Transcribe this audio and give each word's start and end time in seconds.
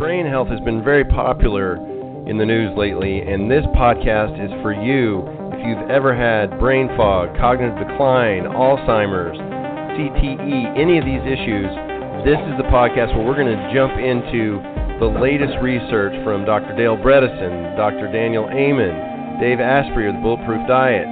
brain 0.00 0.24
health 0.24 0.48
has 0.48 0.60
been 0.60 0.82
very 0.82 1.04
popular 1.04 1.76
in 2.24 2.40
the 2.40 2.46
news 2.46 2.72
lately, 2.72 3.20
and 3.20 3.52
this 3.52 3.68
podcast 3.76 4.32
is 4.40 4.48
for 4.64 4.72
you 4.72 5.20
if 5.52 5.60
you've 5.60 5.90
ever 5.92 6.16
had 6.16 6.48
brain 6.58 6.88
fog, 6.96 7.28
cognitive 7.36 7.76
decline, 7.76 8.48
Alzheimer's, 8.48 9.36
CTE, 9.36 10.72
any 10.72 10.96
of 10.96 11.04
these 11.04 11.20
issues. 11.28 11.68
This 12.24 12.40
is 12.48 12.56
the 12.56 12.64
podcast 12.72 13.12
where 13.12 13.28
we're 13.28 13.36
going 13.36 13.52
to 13.52 13.68
jump 13.76 13.92
into 14.00 14.56
the 15.04 15.20
latest 15.20 15.60
research 15.60 16.16
from 16.24 16.48
Dr. 16.48 16.72
Dale 16.80 16.96
Bredesen, 16.96 17.76
Dr. 17.76 18.08
Daniel 18.08 18.48
Amen, 18.48 19.36
Dave 19.36 19.60
Asprey 19.60 20.08
of 20.08 20.16
the 20.16 20.24
Bulletproof 20.24 20.64
Diet, 20.64 21.04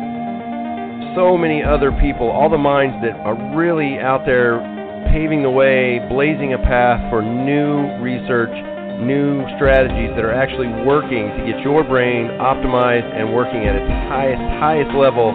so 1.12 1.36
many 1.36 1.60
other 1.60 1.92
people, 2.00 2.32
all 2.32 2.48
the 2.48 2.56
minds 2.56 2.96
that 3.04 3.20
are 3.20 3.36
really 3.52 4.00
out 4.00 4.24
there 4.24 4.64
paving 5.12 5.42
the 5.42 5.52
way, 5.52 6.00
blazing 6.08 6.54
a 6.54 6.58
path 6.64 7.04
for 7.12 7.20
new 7.20 8.00
research, 8.00 8.52
new 8.98 9.46
strategies 9.56 10.10
that 10.18 10.26
are 10.26 10.34
actually 10.34 10.68
working 10.82 11.30
to 11.38 11.40
get 11.46 11.62
your 11.62 11.82
brain 11.86 12.34
optimized 12.42 13.06
and 13.14 13.32
working 13.32 13.66
at 13.66 13.78
its 13.78 13.90
highest, 14.10 14.42
highest 14.58 14.92
level. 14.98 15.30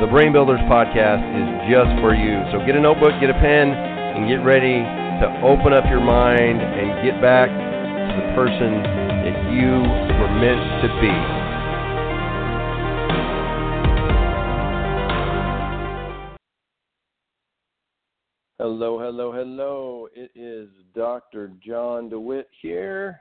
The 0.00 0.06
Brain 0.06 0.32
Builders 0.32 0.62
podcast 0.70 1.22
is 1.34 1.48
just 1.66 1.90
for 1.98 2.14
you. 2.14 2.38
So 2.54 2.62
get 2.64 2.78
a 2.78 2.80
notebook, 2.80 3.18
get 3.20 3.30
a 3.30 3.38
pen, 3.42 3.74
and 3.74 4.30
get 4.30 4.46
ready 4.46 4.86
to 5.18 5.26
open 5.42 5.74
up 5.74 5.84
your 5.90 6.00
mind 6.00 6.62
and 6.62 7.02
get 7.02 7.20
back 7.20 7.50
to 7.50 8.14
the 8.22 8.26
person 8.38 8.82
that 9.26 9.36
you 9.50 9.82
were 10.18 10.32
meant 10.38 10.62
to 10.82 10.88
be. 11.02 11.37
Hello, 18.70 18.98
hello, 18.98 19.32
hello. 19.32 20.08
It 20.14 20.30
is 20.34 20.68
Dr. 20.94 21.52
John 21.66 22.10
DeWitt 22.10 22.48
here. 22.60 23.20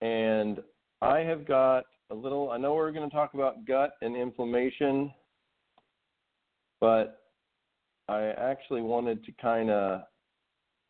And 0.00 0.62
I 1.02 1.18
have 1.18 1.46
got 1.46 1.84
a 2.08 2.14
little, 2.14 2.50
I 2.50 2.56
know 2.56 2.72
we're 2.72 2.90
going 2.90 3.08
to 3.08 3.14
talk 3.14 3.34
about 3.34 3.66
gut 3.66 3.96
and 4.00 4.16
inflammation, 4.16 5.12
but 6.80 7.20
I 8.08 8.28
actually 8.28 8.80
wanted 8.80 9.22
to 9.26 9.32
kind 9.32 9.68
of 9.68 10.04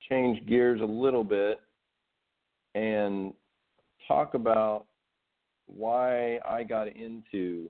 change 0.08 0.46
gears 0.46 0.80
a 0.80 0.84
little 0.84 1.24
bit 1.24 1.58
and 2.76 3.34
talk 4.06 4.34
about 4.34 4.86
why 5.66 6.38
I 6.48 6.62
got 6.62 6.86
into 6.86 7.68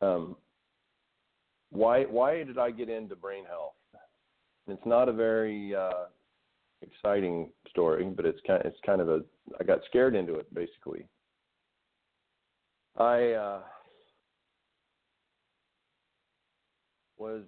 um, 0.00 0.36
why 1.70 2.04
why 2.04 2.42
did 2.44 2.58
I 2.58 2.70
get 2.70 2.88
into 2.88 3.16
brain 3.16 3.44
health? 3.44 3.74
It's 4.66 4.86
not 4.86 5.08
a 5.08 5.12
very 5.12 5.74
uh, 5.74 6.06
exciting 6.82 7.50
story, 7.68 8.04
but 8.04 8.24
it's 8.24 8.40
kind 8.46 8.62
it's 8.64 8.78
kind 8.84 9.00
of 9.00 9.08
a 9.08 9.20
I 9.58 9.64
got 9.64 9.80
scared 9.86 10.14
into 10.14 10.34
it 10.34 10.52
basically. 10.54 11.06
I 12.96 13.32
uh, 13.32 13.60
was 17.18 17.42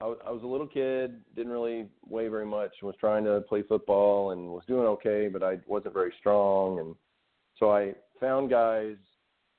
I 0.00 0.06
was, 0.06 0.18
I 0.26 0.30
was 0.30 0.42
a 0.42 0.46
little 0.46 0.66
kid, 0.66 1.20
didn't 1.36 1.52
really 1.52 1.86
weigh 2.08 2.28
very 2.28 2.46
much, 2.46 2.72
was 2.82 2.96
trying 2.98 3.24
to 3.24 3.42
play 3.48 3.62
football 3.62 4.32
and 4.32 4.48
was 4.48 4.64
doing 4.66 4.86
okay, 4.86 5.28
but 5.28 5.42
I 5.42 5.58
wasn't 5.66 5.94
very 5.94 6.12
strong, 6.18 6.80
and 6.80 6.94
so 7.58 7.70
I 7.70 7.92
found 8.20 8.50
guys 8.50 8.96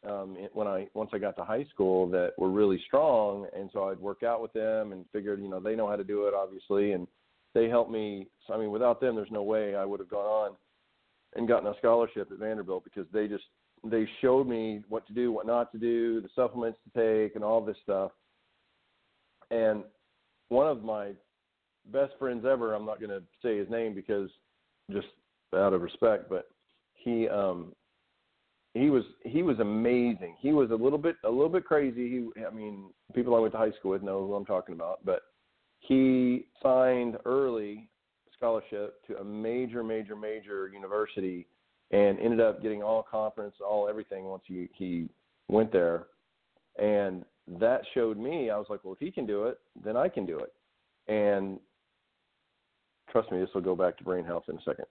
um, 0.08 0.38
when 0.54 0.68
I 0.68 0.88
once 0.94 1.12
I 1.14 1.18
got 1.18 1.36
to 1.38 1.44
high 1.44 1.66
school 1.74 2.08
that 2.10 2.32
were 2.38 2.50
really 2.50 2.82
strong, 2.86 3.48
and 3.56 3.70
so 3.74 3.90
I'd 3.90 4.00
work 4.00 4.24
out 4.24 4.42
with 4.42 4.54
them 4.54 4.92
and 4.92 5.06
figured, 5.12 5.42
you 5.42 5.50
know, 5.50 5.60
they 5.60 5.76
know 5.76 5.88
how 5.88 5.96
to 5.96 6.04
do 6.04 6.28
it, 6.28 6.34
obviously, 6.34 6.92
and 6.94 7.08
they 7.54 7.70
helped 7.70 7.92
me. 7.92 8.28
So, 8.46 8.54
I 8.54 8.58
mean, 8.58 8.72
without 8.72 9.02
them, 9.02 9.16
there's 9.16 9.32
no 9.32 9.44
way 9.44 9.76
I 9.76 9.86
would 9.86 10.00
have 10.00 10.10
gone 10.10 10.26
on 10.26 10.56
and 11.36 11.48
gotten 11.48 11.68
a 11.68 11.78
scholarship 11.78 12.32
at 12.32 12.38
Vanderbilt 12.38 12.84
because 12.84 13.06
they 13.12 13.28
just 13.28 13.44
they 13.84 14.08
showed 14.22 14.48
me 14.48 14.82
what 14.90 15.06
to 15.08 15.14
do, 15.14 15.32
what 15.32 15.46
not 15.46 15.72
to 15.72 15.78
do, 15.78 16.22
the 16.22 16.30
supplements 16.36 16.80
to 16.84 17.24
take, 17.26 17.36
and 17.36 17.44
all 17.44 17.64
this 17.64 17.78
stuff. 17.84 18.12
And 19.52 19.84
one 20.50 20.68
of 20.68 20.84
my 20.84 21.12
best 21.92 22.14
friends 22.18 22.46
ever, 22.46 22.74
I'm 22.74 22.86
not 22.86 23.00
going 23.00 23.12
to 23.12 23.22
say 23.44 23.58
his 23.58 23.70
name 23.70 23.94
because 23.94 24.30
just 24.92 25.08
out 25.56 25.74
of 25.74 25.82
respect, 25.82 26.30
but 26.30 26.48
he 26.94 27.30
um 27.30 27.74
he 28.76 28.90
was 28.90 29.04
he 29.24 29.42
was 29.42 29.58
amazing. 29.60 30.36
He 30.40 30.52
was 30.52 30.70
a 30.70 30.76
little 30.76 30.98
bit 30.98 31.16
a 31.24 31.30
little 31.30 31.50
bit 31.50 31.64
crazy. 31.64 32.10
He 32.10 32.44
I 32.46 32.54
mean, 32.54 32.90
people 33.14 33.34
I 33.34 33.40
went 33.40 33.54
to 33.54 33.58
high 33.58 33.72
school 33.80 33.92
with 33.92 34.04
know 34.04 34.28
who 34.28 34.36
I'm 34.36 34.46
talking 34.46 34.76
about, 34.76 35.00
but 35.06 35.22
he 35.80 36.48
signed 36.62 37.18
early 37.26 37.88
scholarship 38.36 39.06
to 39.08 39.18
a 39.20 39.24
major 39.24 39.82
major 39.82 40.18
major 40.18 40.68
university 40.68 41.48
and 41.92 42.20
ended 42.20 42.42
up 42.42 42.62
getting 42.62 42.84
all 42.84 43.02
conference, 43.10 43.56
all 43.66 43.88
everything 43.88 44.26
once 44.26 44.44
he 44.46 44.68
he 44.74 45.08
went 45.48 45.72
there. 45.72 46.08
And 46.78 47.24
that 47.48 47.82
showed 47.94 48.18
me 48.18 48.50
I 48.50 48.58
was 48.58 48.68
like, 48.70 48.84
well, 48.84 48.94
if 48.94 49.00
he 49.00 49.10
can 49.10 49.26
do 49.26 49.46
it, 49.46 49.58
then 49.86 49.96
I 49.96 50.10
can 50.10 50.26
do 50.26 50.40
it. 50.40 50.54
And 51.10 51.62
trust 53.10 53.32
me, 53.32 53.40
this 53.40 53.50
will 53.56 53.62
go 53.62 53.76
back 53.76 53.98
to 54.00 54.04
brain 54.04 54.26
health 54.26 54.44
in 54.50 54.58
a 54.58 54.62
second. 54.64 54.86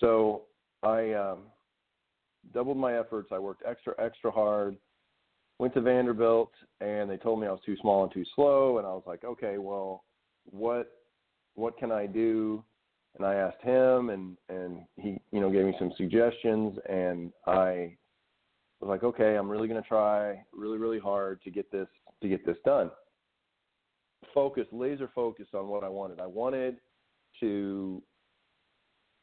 So 0.00 0.44
I 0.82 1.12
um 1.12 1.40
doubled 2.52 2.76
my 2.76 2.98
efforts. 2.98 3.30
I 3.32 3.38
worked 3.38 3.62
extra, 3.66 3.94
extra 3.98 4.30
hard. 4.30 4.76
Went 5.58 5.72
to 5.74 5.80
Vanderbilt, 5.80 6.52
and 6.80 7.10
they 7.10 7.16
told 7.16 7.40
me 7.40 7.46
I 7.46 7.50
was 7.50 7.60
too 7.64 7.76
small 7.80 8.04
and 8.04 8.12
too 8.12 8.24
slow. 8.34 8.78
And 8.78 8.86
I 8.86 8.90
was 8.90 9.04
like, 9.06 9.24
okay, 9.24 9.58
well, 9.58 10.04
what 10.44 10.92
what 11.54 11.78
can 11.78 11.90
I 11.90 12.06
do? 12.06 12.62
And 13.16 13.26
I 13.26 13.34
asked 13.34 13.62
him, 13.62 14.10
and 14.10 14.36
and 14.48 14.82
he, 14.96 15.18
you 15.32 15.40
know, 15.40 15.50
gave 15.50 15.64
me 15.64 15.74
some 15.78 15.92
suggestions. 15.96 16.78
And 16.88 17.32
I 17.46 17.96
was 18.80 18.88
like, 18.88 19.02
okay, 19.02 19.36
I'm 19.36 19.48
really 19.48 19.68
going 19.68 19.82
to 19.82 19.88
try 19.88 20.44
really, 20.52 20.78
really 20.78 20.98
hard 20.98 21.40
to 21.42 21.50
get 21.50 21.72
this 21.72 21.88
to 22.22 22.28
get 22.28 22.44
this 22.44 22.58
done. 22.64 22.90
Focus, 24.34 24.66
laser 24.72 25.10
focus 25.14 25.46
on 25.54 25.68
what 25.68 25.82
I 25.84 25.88
wanted. 25.88 26.20
I 26.20 26.26
wanted 26.26 26.76
to 27.40 28.02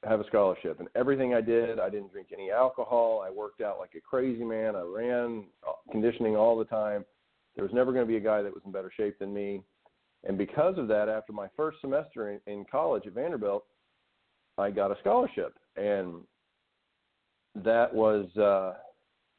have 0.08 0.20
a 0.20 0.28
scholarship. 0.28 0.80
And 0.80 0.90
everything 0.96 1.34
I 1.34 1.42
did, 1.42 1.80
I 1.80 1.90
didn't 1.90 2.12
drink 2.12 2.30
any 2.34 2.52
alcohol. 2.52 3.24
I 3.26 3.30
worked 3.30 3.62
out 3.62 3.80
like 3.80 3.92
a 3.96 4.02
crazy 4.02 4.44
man. 4.44 4.76
I 4.76 4.82
ran 4.82 5.46
conditioning 5.92 6.36
all 6.36 6.58
the 6.58 6.66
time. 6.66 7.06
There 7.56 7.64
was 7.64 7.74
never 7.74 7.92
going 7.92 8.06
to 8.06 8.12
be 8.12 8.18
a 8.18 8.22
guy 8.22 8.42
that 8.42 8.54
was 8.54 8.64
in 8.66 8.72
better 8.72 8.92
shape 8.96 9.20
than 9.20 9.34
me. 9.34 9.64
And 10.24 10.38
because 10.38 10.78
of 10.78 10.88
that, 10.88 11.10
after 11.10 11.34
my 11.34 11.48
first 11.56 11.82
semester 11.82 12.32
in, 12.32 12.40
in 12.48 12.66
college 12.72 13.04
at 13.06 13.14
Vanderbilt, 13.14 13.66
I 14.58 14.72
got 14.72 14.92
a 14.92 15.00
scholarship. 15.02 15.58
And 15.76 16.22
that 17.56 17.94
was 17.94 18.26
uh 18.38 18.74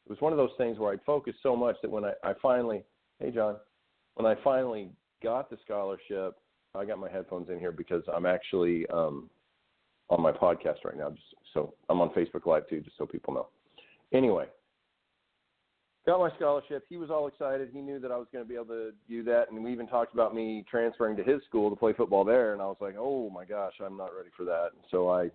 it 0.07 0.11
was 0.11 0.21
one 0.21 0.33
of 0.33 0.37
those 0.37 0.51
things 0.59 0.79
where 0.79 0.93
I'd 0.93 1.03
focused 1.05 1.39
so 1.43 1.57
much 1.57 1.77
that 1.83 1.91
when 1.91 2.05
I, 2.05 2.13
I 2.23 2.33
finally 2.41 2.85
hey 3.19 3.31
John, 3.31 3.57
when 4.15 4.27
I 4.27 4.37
finally 4.45 4.91
got 5.23 5.51
the 5.51 5.57
scholarship, 5.65 6.37
I 6.75 6.85
got 6.85 6.99
my 6.99 7.11
headphones 7.11 7.49
in 7.49 7.59
here 7.59 7.73
because 7.73 8.03
I'm 8.15 8.27
actually 8.27 8.87
um 8.89 9.31
on 10.11 10.21
my 10.21 10.33
podcast 10.33 10.85
right 10.85 10.97
now. 10.97 11.11
Just 11.11 11.23
so 11.53 11.75
I'm 11.89 12.01
on 12.01 12.11
Facebook 12.11 12.47
Live 12.47 12.69
too, 12.69 12.81
just 12.81 12.97
so 12.99 13.07
people 13.07 13.35
know. 13.35 13.49
Anyway, 14.13 14.47
got 16.07 16.19
my 16.19 16.31
scholarship. 16.37 16.85
He 16.89 16.97
was 16.97 17.11
all 17.11 17.27
excited. 17.27 17.71
He 17.73 17.81
knew 17.81 17.99
that 18.01 18.13
I 18.13 18.17
was 18.17 18.27
going 18.33 18.45
to 18.45 18.49
be 18.49 18.55
able 18.55 18.67
to 18.67 18.93
do 19.09 19.23
that, 19.25 19.51
and 19.51 19.63
we 19.65 19.73
even 19.73 19.87
talked 19.87 20.15
about 20.15 20.35
me 20.35 20.65
transferring 20.71 21.17
to 21.17 21.23
his 21.23 21.43
school 21.49 21.71
to 21.71 21.77
play 21.77 21.93
football 21.93 22.25
there. 22.25 22.53
And 22.53 22.63
I 22.63 22.67
was 22.67 22.77
like, 22.81 22.95
oh 22.99 23.31
my 23.31 23.45
gosh, 23.45 23.75
I'm 23.85 23.97
not 23.97 24.11
ready 24.17 24.31
for 24.37 24.45
that. 24.45 24.71
And 24.75 24.85
so 24.91 25.09
I 25.09 25.31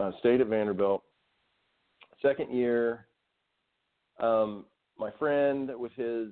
uh, 0.00 0.12
stayed 0.20 0.40
at 0.40 0.48
Vanderbilt. 0.48 1.02
Second 2.22 2.52
year, 2.52 3.06
um, 4.18 4.66
my 4.98 5.10
friend 5.18 5.70
with 5.74 5.92
his, 5.92 6.28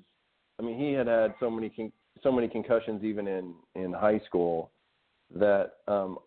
I 0.58 0.62
mean, 0.62 0.78
he 0.78 0.92
had 0.92 1.06
had 1.06 1.34
so 1.40 1.50
many 1.50 1.70
con- 1.70 1.92
so 2.22 2.32
many 2.32 2.48
concussions 2.48 3.04
even 3.04 3.28
in 3.28 3.54
in 3.74 3.92
high 3.92 4.20
school 4.26 4.72
that 5.34 5.74
um, 5.86 6.18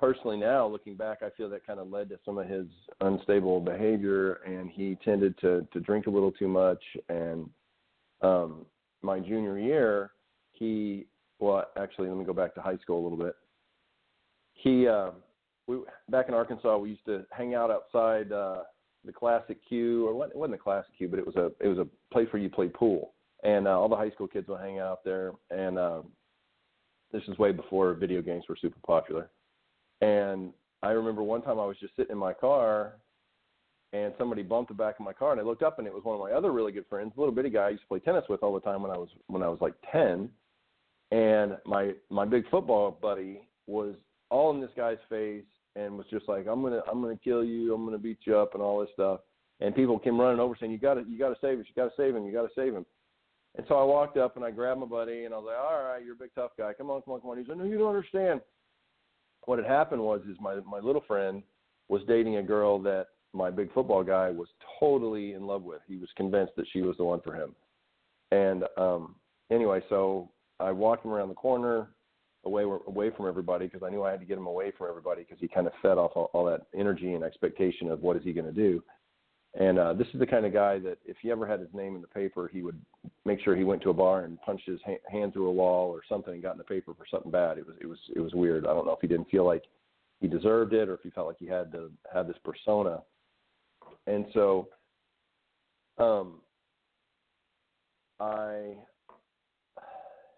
personally 0.00 0.38
now 0.38 0.66
looking 0.66 0.96
back 0.96 1.18
i 1.22 1.28
feel 1.36 1.50
that 1.50 1.66
kind 1.66 1.78
of 1.78 1.90
led 1.90 2.08
to 2.08 2.18
some 2.24 2.38
of 2.38 2.48
his 2.48 2.66
unstable 3.02 3.60
behavior 3.60 4.40
and 4.46 4.70
he 4.70 4.96
tended 5.04 5.38
to 5.38 5.66
to 5.72 5.80
drink 5.80 6.06
a 6.06 6.10
little 6.10 6.32
too 6.32 6.48
much. 6.48 6.82
And 7.08 7.48
um 8.22 8.66
my 9.02 9.20
junior 9.20 9.58
year 9.58 10.12
he 10.52 11.06
well 11.38 11.64
actually 11.76 12.08
let 12.08 12.16
me 12.16 12.24
go 12.24 12.32
back 12.32 12.54
to 12.54 12.62
high 12.62 12.76
school 12.78 13.00
a 13.00 13.04
little 13.06 13.18
bit. 13.18 13.34
He 14.54 14.86
uh 14.86 15.10
we 15.66 15.78
back 16.08 16.28
in 16.28 16.34
arkansas 16.34 16.76
we 16.78 16.90
used 16.90 17.06
to 17.06 17.24
hang 17.30 17.54
out 17.54 17.70
outside 17.70 18.32
uh 18.32 18.62
the 19.04 19.12
classic 19.12 19.58
q 19.66 20.06
or 20.06 20.14
what 20.14 20.30
it 20.30 20.36
wasn't 20.36 20.52
the 20.52 20.62
classic 20.62 20.90
q 20.96 21.08
but 21.08 21.18
it 21.18 21.26
was 21.26 21.36
a 21.36 21.50
it 21.60 21.68
was 21.68 21.78
a 21.78 21.86
place 22.12 22.28
where 22.32 22.42
you 22.42 22.50
played 22.50 22.74
pool. 22.74 23.14
And 23.42 23.66
uh, 23.66 23.70
all 23.70 23.88
the 23.88 23.96
high 23.96 24.10
school 24.10 24.28
kids 24.28 24.48
would 24.48 24.60
hang 24.60 24.78
out 24.78 25.04
there. 25.04 25.32
And 25.50 25.78
uh 25.78 26.02
this 27.12 27.22
is 27.26 27.38
way 27.38 27.52
before 27.52 27.94
video 27.94 28.22
games 28.22 28.44
were 28.48 28.56
super 28.60 28.78
popular 28.86 29.30
and 30.00 30.52
I 30.82 30.90
remember 30.90 31.22
one 31.22 31.42
time 31.42 31.58
I 31.58 31.66
was 31.66 31.76
just 31.78 31.94
sitting 31.96 32.12
in 32.12 32.18
my 32.18 32.32
car 32.32 32.94
and 33.92 34.14
somebody 34.18 34.42
bumped 34.42 34.68
the 34.68 34.74
back 34.74 34.98
of 34.98 35.04
my 35.04 35.12
car 35.12 35.32
and 35.32 35.40
I 35.40 35.44
looked 35.44 35.62
up 35.62 35.78
and 35.78 35.86
it 35.86 35.92
was 35.92 36.04
one 36.04 36.14
of 36.14 36.20
my 36.20 36.32
other 36.32 36.52
really 36.52 36.72
good 36.72 36.86
friends, 36.88 37.12
a 37.16 37.20
little 37.20 37.34
bitty 37.34 37.50
guy 37.50 37.66
I 37.66 37.70
used 37.70 37.82
to 37.82 37.88
play 37.88 37.98
tennis 37.98 38.24
with 38.28 38.42
all 38.42 38.54
the 38.54 38.60
time 38.60 38.82
when 38.82 38.90
I 38.90 38.96
was 38.96 39.08
when 39.26 39.42
I 39.42 39.48
was 39.48 39.58
like 39.60 39.74
ten. 39.90 40.30
And 41.12 41.56
my 41.66 41.92
my 42.08 42.24
big 42.24 42.48
football 42.50 42.96
buddy 43.02 43.40
was 43.66 43.94
all 44.30 44.52
in 44.52 44.60
this 44.60 44.70
guy's 44.76 44.98
face 45.08 45.44
and 45.76 45.96
was 45.96 46.06
just 46.10 46.28
like, 46.28 46.46
"I'm 46.46 46.62
gonna, 46.62 46.82
I'm 46.90 47.02
gonna 47.02 47.16
kill 47.16 47.44
you. 47.44 47.74
I'm 47.74 47.84
gonna 47.84 47.98
beat 47.98 48.18
you 48.24 48.36
up," 48.36 48.54
and 48.54 48.62
all 48.62 48.80
this 48.80 48.90
stuff. 48.94 49.20
And 49.60 49.74
people 49.74 49.98
came 49.98 50.20
running 50.20 50.40
over 50.40 50.56
saying, 50.58 50.72
"You 50.72 50.78
got 50.78 50.94
to, 50.94 51.04
you 51.08 51.18
got 51.18 51.30
to 51.30 51.36
save 51.40 51.58
us. 51.58 51.66
You 51.68 51.74
got 51.74 51.88
to 51.88 51.96
save 51.96 52.14
him. 52.14 52.24
You 52.26 52.32
got 52.32 52.42
to 52.42 52.54
save 52.54 52.74
him." 52.74 52.86
And 53.56 53.66
so 53.68 53.74
I 53.74 53.82
walked 53.82 54.16
up 54.16 54.36
and 54.36 54.44
I 54.44 54.52
grabbed 54.52 54.80
my 54.80 54.86
buddy 54.86 55.24
and 55.24 55.34
I 55.34 55.38
was 55.38 55.46
like, 55.48 55.58
"All 55.58 55.82
right, 55.82 56.04
you're 56.04 56.14
a 56.14 56.18
big 56.18 56.30
tough 56.34 56.52
guy. 56.56 56.72
Come 56.72 56.90
on, 56.90 57.02
come 57.02 57.14
on, 57.14 57.20
come 57.20 57.30
on." 57.30 57.38
He's 57.38 57.48
like, 57.48 57.58
"No, 57.58 57.64
you 57.64 57.78
don't 57.78 57.94
understand." 57.94 58.40
What 59.46 59.58
had 59.58 59.66
happened 59.66 60.02
was, 60.02 60.20
is 60.30 60.36
my 60.40 60.56
my 60.66 60.78
little 60.78 61.02
friend 61.06 61.42
was 61.88 62.02
dating 62.06 62.36
a 62.36 62.42
girl 62.42 62.78
that 62.82 63.08
my 63.32 63.50
big 63.50 63.72
football 63.72 64.02
guy 64.02 64.30
was 64.30 64.48
totally 64.78 65.34
in 65.34 65.46
love 65.46 65.62
with. 65.62 65.80
He 65.86 65.96
was 65.96 66.08
convinced 66.16 66.54
that 66.56 66.66
she 66.72 66.82
was 66.82 66.96
the 66.96 67.04
one 67.04 67.20
for 67.20 67.34
him. 67.34 67.54
And 68.32 68.64
um 68.76 69.16
anyway, 69.50 69.80
so 69.88 70.30
I 70.58 70.72
walked 70.72 71.04
him 71.04 71.12
around 71.12 71.28
the 71.28 71.34
corner 71.34 71.88
away 72.44 72.64
away 72.64 73.10
from 73.16 73.26
everybody 73.28 73.66
because 73.66 73.82
I 73.82 73.90
knew 73.90 74.02
I 74.02 74.10
had 74.10 74.20
to 74.20 74.26
get 74.26 74.38
him 74.38 74.46
away 74.46 74.72
from 74.76 74.88
everybody 74.88 75.22
because 75.22 75.38
he 75.40 75.48
kind 75.48 75.66
of 75.66 75.72
fed 75.82 75.98
off 75.98 76.12
all, 76.14 76.30
all 76.32 76.44
that 76.46 76.62
energy 76.74 77.14
and 77.14 77.24
expectation 77.24 77.90
of 77.90 78.00
what 78.02 78.16
is 78.16 78.24
he 78.24 78.32
going 78.32 78.46
to 78.46 78.52
do. 78.52 78.82
And 79.58 79.78
uh, 79.78 79.94
this 79.94 80.06
is 80.14 80.20
the 80.20 80.26
kind 80.26 80.46
of 80.46 80.52
guy 80.52 80.78
that 80.78 80.98
if 81.04 81.16
he 81.20 81.30
ever 81.30 81.46
had 81.46 81.58
his 81.58 81.68
name 81.74 81.96
in 81.96 82.00
the 82.00 82.06
paper, 82.06 82.48
he 82.52 82.62
would 82.62 82.80
make 83.24 83.40
sure 83.40 83.56
he 83.56 83.64
went 83.64 83.82
to 83.82 83.90
a 83.90 83.94
bar 83.94 84.24
and 84.24 84.40
punched 84.42 84.68
his 84.68 84.78
ha- 84.86 85.02
hand 85.10 85.32
through 85.32 85.48
a 85.48 85.52
wall 85.52 85.90
or 85.90 86.02
something 86.08 86.34
and 86.34 86.42
got 86.42 86.52
in 86.52 86.58
the 86.58 86.64
paper 86.64 86.94
for 86.94 87.04
something 87.10 87.32
bad. 87.32 87.58
It 87.58 87.66
was 87.66 87.76
it 87.80 87.86
was 87.86 87.98
it 88.14 88.20
was 88.20 88.32
weird. 88.32 88.64
I 88.64 88.72
don't 88.72 88.86
know 88.86 88.92
if 88.92 89.00
he 89.00 89.08
didn't 89.08 89.28
feel 89.28 89.44
like 89.44 89.64
he 90.20 90.28
deserved 90.28 90.72
it 90.72 90.88
or 90.88 90.94
if 90.94 91.00
he 91.02 91.10
felt 91.10 91.26
like 91.26 91.38
he 91.38 91.46
had 91.46 91.72
to 91.72 91.90
have 92.12 92.28
this 92.28 92.36
persona. 92.44 93.02
And 94.06 94.26
so, 94.34 94.68
um, 95.98 96.40
I 98.20 98.74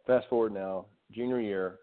fast 0.07 0.29
forward 0.29 0.55
now, 0.55 0.87
junior 1.11 1.41
year, 1.41 1.81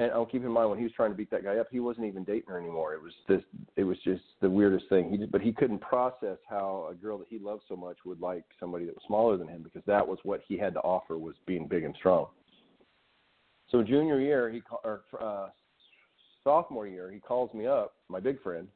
and 0.00 0.12
I'll 0.12 0.26
keep 0.26 0.44
in 0.44 0.52
mind 0.52 0.70
when 0.70 0.78
he 0.78 0.84
was 0.84 0.92
trying 0.92 1.10
to 1.10 1.16
beat 1.16 1.30
that 1.32 1.42
guy 1.42 1.56
up, 1.56 1.66
he 1.70 1.80
wasn't 1.80 2.06
even 2.06 2.22
dating 2.22 2.48
her 2.48 2.58
anymore. 2.58 2.94
It 2.94 3.02
was 3.02 3.12
this. 3.26 3.42
It 3.76 3.82
was 3.82 3.98
just 4.04 4.22
the 4.40 4.48
weirdest 4.48 4.88
thing. 4.88 5.10
He 5.10 5.16
just, 5.16 5.32
but 5.32 5.40
he 5.40 5.52
couldn't 5.52 5.80
process 5.80 6.38
how 6.48 6.88
a 6.90 6.94
girl 6.94 7.18
that 7.18 7.26
he 7.28 7.38
loved 7.38 7.62
so 7.68 7.74
much 7.74 7.96
would 8.04 8.20
like 8.20 8.44
somebody 8.60 8.84
that 8.84 8.94
was 8.94 9.02
smaller 9.06 9.36
than 9.36 9.48
him 9.48 9.62
because 9.62 9.82
that 9.86 10.06
was 10.06 10.18
what 10.22 10.40
he 10.46 10.56
had 10.56 10.74
to 10.74 10.80
offer 10.80 11.18
was 11.18 11.34
being 11.46 11.66
big 11.66 11.82
and 11.82 11.96
strong. 11.98 12.28
So 13.70 13.82
junior 13.82 14.20
year, 14.20 14.50
he 14.50 14.62
or 14.84 15.02
uh, 15.20 15.48
sophomore 16.44 16.86
year, 16.86 17.10
he 17.10 17.18
calls 17.18 17.52
me 17.52 17.66
up, 17.66 17.94
my 18.08 18.20
big 18.20 18.40
friend, 18.40 18.68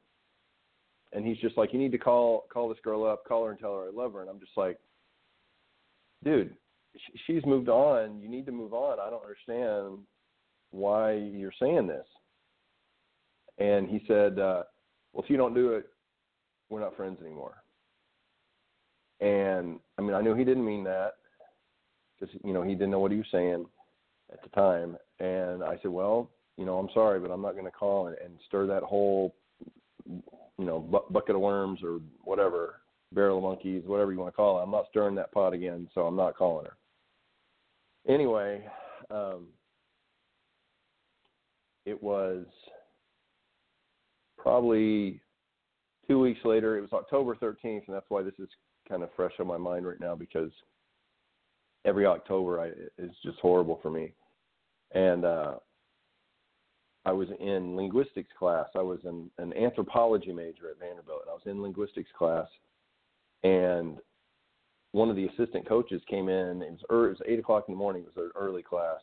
and 1.13 1.25
he's 1.25 1.39
just 1.39 1.57
like, 1.57 1.73
"You 1.73 1.79
need 1.79 1.93
to 1.93 1.99
call 1.99 2.47
call 2.53 2.69
this 2.69 2.79
girl 2.83 3.05
up, 3.05 3.25
call 3.27 3.45
her 3.45 3.53
and 3.53 3.61
tell 3.61 3.77
her 3.77 3.87
I 3.87 3.91
love 3.93 4.13
her." 4.15 4.23
And 4.23 4.29
I'm 4.29 4.41
just 4.41 4.57
like, 4.57 4.79
"Dude, 6.25 6.57
she's 7.27 7.47
moved 7.47 7.69
on. 7.69 8.21
You 8.21 8.29
need 8.29 8.45
to 8.47 8.53
move 8.53 8.75
on. 8.75 8.99
I 8.99 9.09
don't 9.09 9.23
understand 9.23 10.05
why 10.73 11.13
you're 11.13 11.53
saying 11.61 11.87
this. 11.87 12.07
And 13.59 13.89
he 13.89 14.03
said, 14.09 14.39
uh, 14.39 14.65
well, 15.13 15.23
if 15.23 15.31
you 15.31 15.37
don't 15.37 15.55
do 15.55 15.73
it, 15.73 15.87
we're 16.69 16.81
not 16.81 16.97
friends 16.97 17.19
anymore. 17.21 17.63
And 19.21 19.79
I 19.99 20.03
mean, 20.03 20.15
I 20.15 20.21
knew 20.21 20.35
he 20.35 20.45
didn't 20.45 20.65
mean 20.65 20.85
that 20.85 21.13
because, 22.19 22.35
you 22.45 22.53
know, 22.53 22.63
he 22.63 22.73
didn't 22.73 22.91
know 22.91 22.99
what 22.99 23.13
he 23.13 23.19
was 23.19 23.27
saying 23.31 23.67
at 24.33 24.43
the 24.43 24.49
time. 24.49 24.97
And 25.21 25.63
I 25.63 25.79
said, 25.83 25.91
well, 25.91 26.31
you 26.57 26.65
know, 26.65 26.79
I'm 26.79 26.89
sorry, 26.93 27.21
but 27.21 27.31
I'm 27.31 27.43
not 27.43 27.53
going 27.53 27.67
to 27.67 27.71
call 27.71 28.09
and, 28.09 28.17
and 28.25 28.39
stir 28.47 28.67
that 28.67 28.83
whole, 28.83 29.35
you 30.07 30.23
know, 30.59 30.81
bu- 30.81 31.13
bucket 31.13 31.37
of 31.37 31.41
worms 31.41 31.81
or 31.85 32.01
whatever, 32.23 32.81
barrel 33.13 33.39
of 33.39 33.45
monkeys, 33.45 33.83
whatever 33.87 34.13
you 34.13 34.19
want 34.19 34.33
to 34.33 34.37
call 34.37 34.59
it. 34.59 34.63
I'm 34.63 34.71
not 34.71 34.87
stirring 34.91 35.15
that 35.17 35.33
pot 35.33 35.53
again, 35.53 35.89
so 35.95 36.03
I'm 36.03 36.17
not 36.17 36.37
calling 36.37 36.67
her. 36.67 36.77
Anyway, 38.13 38.65
um, 39.11 39.47
it 41.87 42.01
was 42.03 42.45
probably 44.39 45.21
two 46.09 46.19
weeks 46.19 46.41
later. 46.45 46.77
It 46.77 46.83
was 46.83 46.93
October 46.93 47.35
13th, 47.37 47.87
and 47.87 47.95
that's 47.95 48.09
why 48.09 48.23
this 48.23 48.35
is 48.39 48.49
kind 48.89 49.03
of 49.03 49.11
fresh 49.15 49.33
on 49.39 49.47
my 49.47 49.57
mind 49.57 49.87
right 49.87 50.01
now 50.01 50.15
because 50.15 50.51
every 51.85 52.07
October 52.07 52.61
I, 52.61 52.69
is 53.03 53.11
just 53.25 53.39
horrible 53.41 53.79
for 53.83 53.91
me. 53.91 54.13
And 54.95 55.25
uh, 55.25 55.55
I 57.05 57.13
was 57.13 57.29
in 57.41 57.77
linguistics 57.77 58.31
class. 58.39 58.67
I 58.75 58.83
was 58.83 59.01
in 59.05 59.31
an 59.39 59.53
anthropology 59.55 60.33
major 60.33 60.71
at 60.71 60.79
Vanderbilt, 60.79 61.23
and 61.23 61.31
I 61.31 61.35
was 61.35 61.43
in 61.47 61.63
linguistics 61.63 62.11
class. 62.17 62.47
And 63.43 63.99
one 64.93 65.11
of 65.11 65.17
the 65.17 65.27
assistant 65.27 65.67
coaches 65.67 66.03
came 66.09 66.29
in. 66.29 66.63
It 66.63 66.71
was, 66.71 66.81
it 66.89 66.93
was 66.93 67.23
eight 67.27 67.39
o'clock 67.39 67.65
in 67.67 67.75
the 67.75 67.79
morning. 67.79 68.03
It 68.03 68.13
was 68.15 68.27
an 68.27 68.41
early 68.41 68.63
class, 68.63 69.01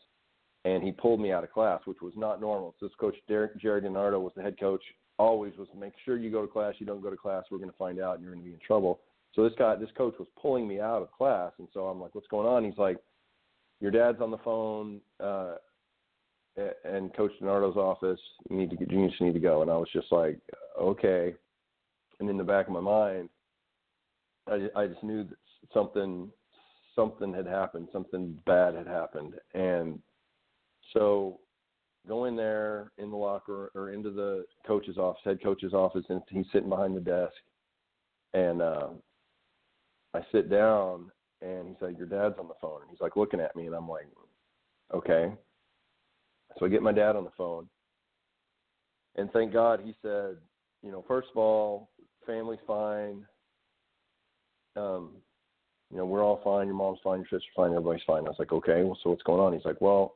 and 0.66 0.84
he 0.84 0.92
pulled 0.92 1.22
me 1.22 1.32
out 1.32 1.44
of 1.44 1.52
class, 1.52 1.82
which 1.86 2.02
was 2.02 2.14
not 2.16 2.42
normal. 2.42 2.76
So 2.80 2.88
this 2.88 2.96
coach 3.00 3.16
Derek, 3.28 3.58
Gerry 3.60 3.82
DiNardo 3.82 4.22
was 4.22 4.34
the 4.36 4.42
head 4.42 4.60
coach. 4.60 4.84
Always 5.18 5.54
was 5.58 5.68
make 5.78 5.94
sure 6.06 6.18
you 6.18 6.32
go 6.32 6.42
to 6.42 6.48
class. 6.48 6.76
You 6.80 6.86
don't 6.86 7.02
go 7.02 7.10
to 7.10 7.18
class, 7.18 7.46
we're 7.52 7.58
going 7.58 7.70
to 7.70 7.78
find 7.78 8.00
out, 8.00 8.16
and 8.16 8.24
you're 8.24 8.34
going 8.34 8.44
to 8.44 8.50
be 8.50 8.54
in 8.54 8.60
trouble. 8.66 9.02
So 9.36 9.44
this 9.44 9.54
guy, 9.58 9.76
this 9.76 9.90
coach 9.98 10.16
was 10.18 10.28
pulling 10.42 10.68
me 10.68 10.80
out 10.80 11.02
of 11.02 11.12
class, 11.12 11.52
and 11.60 11.68
so 11.74 11.88
I'm 11.88 12.00
like, 12.02 12.16
"What's 12.16 12.28
going 12.28 12.48
on?" 12.48 12.64
He's 12.64 12.78
like, 12.78 12.98
"Your 13.80 13.92
dad's 13.92 14.22
on 14.22 14.32
the 14.32 14.38
phone, 14.40 15.02
uh, 15.20 15.56
and 16.84 17.14
Coach 17.16 17.32
DiNardo's 17.42 17.78
office. 17.78 18.20
You 18.50 18.58
need 18.58 18.72
to, 18.72 18.78
you 18.80 19.08
just 19.08 19.22
need 19.22 19.34
to 19.34 19.40
go." 19.40 19.62
And 19.62 19.70
I 19.70 19.78
was 19.78 19.90
just 19.94 20.12
like, 20.12 20.40
"Okay." 20.80 21.36
And 22.20 22.30
in 22.30 22.38
the 22.38 22.44
back 22.44 22.68
of 22.68 22.74
my 22.74 22.82
mind, 22.82 23.30
I, 24.48 24.68
I 24.76 24.88
just 24.88 25.04
knew 25.04 25.24
that 25.26 25.38
something, 25.74 26.30
something 26.96 27.34
had 27.34 27.46
happened, 27.46 27.88
something 27.94 28.38
bad 28.46 28.74
had 28.74 28.88
happened, 28.88 29.36
and 29.54 30.00
so 30.94 31.40
go 32.08 32.26
in 32.26 32.36
there 32.36 32.92
in 32.98 33.12
the 33.12 33.18
locker 33.18 33.72
or 33.76 33.92
into 33.92 34.12
the 34.12 34.46
coach's 34.66 34.98
office, 34.98 35.22
head 35.24 35.42
coach's 35.44 35.74
office, 35.74 36.06
and 36.10 36.22
he's 36.30 36.46
sitting 36.52 36.70
behind 36.70 36.96
the 36.96 37.02
desk. 37.02 37.34
And 38.34 38.62
uh, 38.62 38.90
I 40.14 40.22
sit 40.32 40.50
down, 40.50 41.12
and 41.42 41.68
he's 41.68 41.82
like, 41.82 41.98
"Your 41.98 42.08
dad's 42.08 42.40
on 42.40 42.48
the 42.48 42.54
phone." 42.62 42.82
And 42.82 42.90
he's 42.90 43.02
like 43.02 43.16
looking 43.16 43.40
at 43.40 43.56
me, 43.56 43.68
and 43.68 43.76
I'm 43.76 43.90
like, 43.90 44.08
"Okay." 44.94 45.34
So 46.58 46.66
I 46.66 46.70
get 46.70 46.82
my 46.82 46.92
dad 46.92 47.16
on 47.16 47.24
the 47.24 47.32
phone, 47.38 47.68
and 49.16 49.32
thank 49.32 49.54
God 49.54 49.82
he 49.84 49.96
said, 50.02 50.38
"You 50.84 50.92
know, 50.92 51.04
first 51.08 51.30
of 51.32 51.38
all, 51.38 51.90
family's 52.26 52.60
fine. 52.68 53.26
Um, 54.76 55.12
you 55.92 55.98
know, 55.98 56.06
we're 56.06 56.24
all 56.24 56.42
fine. 56.44 56.68
Your 56.68 56.76
mom's 56.76 57.00
fine. 57.04 57.20
Your 57.20 57.26
sister's 57.26 57.56
fine. 57.56 57.72
Everybody's 57.72 58.04
fine." 58.06 58.26
I 58.26 58.30
was 58.30 58.40
like, 58.40 58.52
"Okay, 58.52 58.84
well, 58.84 58.98
so 59.04 59.10
what's 59.10 59.24
going 59.24 59.42
on?" 59.42 59.54
He's 59.54 59.66
like, 59.66 59.82
"Well." 59.82 60.16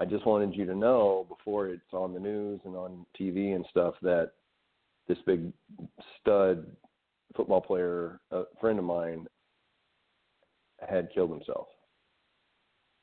I 0.00 0.04
just 0.04 0.26
wanted 0.26 0.54
you 0.54 0.64
to 0.66 0.74
know 0.74 1.26
before 1.28 1.68
it's 1.68 1.92
on 1.92 2.12
the 2.12 2.20
news 2.20 2.60
and 2.64 2.74
on 2.74 3.06
TV 3.18 3.54
and 3.54 3.64
stuff 3.70 3.94
that 4.02 4.32
this 5.06 5.18
big 5.26 5.52
stud 6.20 6.66
football 7.36 7.60
player, 7.60 8.20
a 8.30 8.42
friend 8.60 8.78
of 8.78 8.84
mine, 8.84 9.26
had 10.80 11.08
killed 11.14 11.30
himself. 11.30 11.66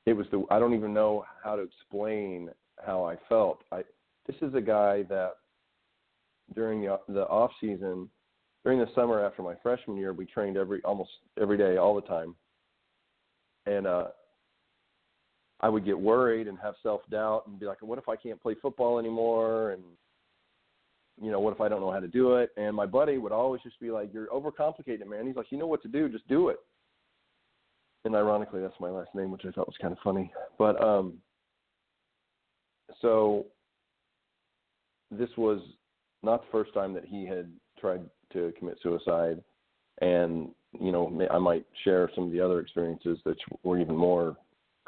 It 0.05 0.13
was 0.13 0.25
the 0.31 0.43
I 0.49 0.59
don't 0.59 0.73
even 0.73 0.93
know 0.93 1.25
how 1.43 1.55
to 1.55 1.61
explain 1.61 2.49
how 2.83 3.05
I 3.05 3.15
felt. 3.29 3.63
I 3.71 3.83
this 4.27 4.35
is 4.41 4.53
a 4.55 4.61
guy 4.61 5.03
that 5.03 5.33
during 6.55 6.81
the 6.81 6.99
the 7.07 7.27
off 7.27 7.51
season, 7.61 8.09
during 8.63 8.79
the 8.79 8.89
summer 8.95 9.23
after 9.23 9.41
my 9.41 9.55
freshman 9.61 9.97
year, 9.97 10.11
we 10.11 10.25
trained 10.25 10.57
every 10.57 10.81
almost 10.83 11.11
every 11.39 11.57
day, 11.57 11.77
all 11.77 11.95
the 11.95 12.01
time. 12.01 12.35
And 13.65 13.87
uh 13.87 14.07
I 15.61 15.69
would 15.69 15.85
get 15.85 15.97
worried 15.97 16.47
and 16.47 16.57
have 16.59 16.75
self 16.81 17.01
doubt 17.09 17.43
and 17.47 17.59
be 17.59 17.67
like, 17.67 17.81
what 17.81 17.99
if 17.99 18.09
I 18.09 18.15
can't 18.15 18.41
play 18.41 18.55
football 18.61 18.99
anymore? 18.99 19.71
And 19.71 19.83
you 21.21 21.31
know, 21.31 21.39
what 21.39 21.53
if 21.53 21.61
I 21.61 21.69
don't 21.69 21.81
know 21.81 21.91
how 21.91 21.99
to 21.99 22.07
do 22.07 22.35
it? 22.35 22.49
And 22.57 22.75
my 22.75 22.87
buddy 22.87 23.19
would 23.19 23.31
always 23.31 23.61
just 23.61 23.79
be 23.79 23.91
like, 23.91 24.11
you're 24.11 24.27
overcomplicating 24.27 25.01
it, 25.01 25.09
man. 25.09 25.27
He's 25.27 25.35
like, 25.35 25.51
you 25.51 25.57
know 25.57 25.67
what 25.67 25.83
to 25.83 25.87
do, 25.87 26.09
just 26.09 26.27
do 26.27 26.49
it. 26.49 26.57
And 28.05 28.15
ironically, 28.15 28.61
that's 28.61 28.79
my 28.79 28.89
last 28.89 29.13
name, 29.13 29.29
which 29.29 29.45
I 29.45 29.51
thought 29.51 29.67
was 29.67 29.77
kind 29.79 29.91
of 29.91 29.99
funny. 30.03 30.33
But 30.57 30.83
um, 30.83 31.19
so 33.01 33.45
this 35.11 35.29
was 35.37 35.61
not 36.23 36.41
the 36.41 36.51
first 36.51 36.73
time 36.73 36.93
that 36.93 37.05
he 37.05 37.27
had 37.27 37.51
tried 37.79 38.01
to 38.33 38.51
commit 38.57 38.79
suicide, 38.81 39.43
and 40.01 40.49
you 40.79 40.91
know, 40.91 41.27
I 41.29 41.37
might 41.37 41.65
share 41.83 42.09
some 42.15 42.23
of 42.25 42.31
the 42.31 42.39
other 42.39 42.59
experiences 42.59 43.19
that 43.25 43.35
were 43.63 43.77
even 43.77 43.95
more 43.95 44.37